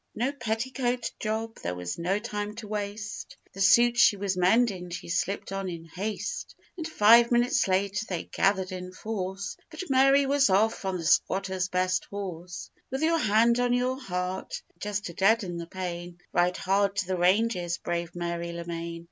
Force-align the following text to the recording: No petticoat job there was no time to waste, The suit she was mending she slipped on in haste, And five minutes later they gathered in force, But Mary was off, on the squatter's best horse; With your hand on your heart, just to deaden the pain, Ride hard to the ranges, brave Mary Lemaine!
No 0.15 0.31
petticoat 0.31 1.11
job 1.19 1.59
there 1.61 1.75
was 1.75 1.99
no 1.99 2.17
time 2.17 2.55
to 2.55 2.67
waste, 2.67 3.37
The 3.53 3.61
suit 3.61 3.99
she 3.99 4.17
was 4.17 4.35
mending 4.35 4.89
she 4.89 5.09
slipped 5.09 5.51
on 5.51 5.69
in 5.69 5.85
haste, 5.85 6.55
And 6.75 6.87
five 6.87 7.29
minutes 7.31 7.67
later 7.67 8.03
they 8.09 8.23
gathered 8.23 8.71
in 8.71 8.93
force, 8.93 9.57
But 9.69 9.91
Mary 9.91 10.25
was 10.25 10.49
off, 10.49 10.85
on 10.85 10.97
the 10.97 11.05
squatter's 11.05 11.67
best 11.69 12.05
horse; 12.05 12.71
With 12.89 13.03
your 13.03 13.19
hand 13.19 13.59
on 13.59 13.73
your 13.73 14.01
heart, 14.01 14.63
just 14.79 15.05
to 15.05 15.13
deaden 15.13 15.57
the 15.57 15.67
pain, 15.67 16.17
Ride 16.33 16.57
hard 16.57 16.95
to 16.95 17.05
the 17.05 17.15
ranges, 17.15 17.77
brave 17.77 18.15
Mary 18.15 18.53
Lemaine! 18.53 18.99